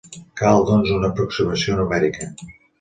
[0.39, 2.35] Cal, doncs, una aproximació numèrica.